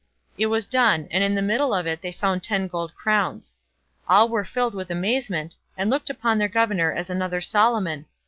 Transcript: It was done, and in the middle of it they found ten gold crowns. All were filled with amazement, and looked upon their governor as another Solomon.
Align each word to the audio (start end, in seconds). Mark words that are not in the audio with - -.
It 0.35 0.47
was 0.47 0.65
done, 0.65 1.07
and 1.11 1.23
in 1.23 1.35
the 1.35 1.43
middle 1.43 1.75
of 1.75 1.85
it 1.85 2.01
they 2.01 2.11
found 2.11 2.41
ten 2.41 2.67
gold 2.67 2.95
crowns. 2.95 3.53
All 4.09 4.29
were 4.29 4.43
filled 4.43 4.73
with 4.73 4.89
amazement, 4.89 5.57
and 5.77 5.91
looked 5.91 6.09
upon 6.09 6.39
their 6.39 6.49
governor 6.49 6.91
as 6.91 7.11
another 7.11 7.39
Solomon. 7.39 8.07